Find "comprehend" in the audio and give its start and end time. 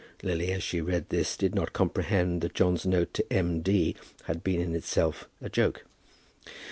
1.73-2.41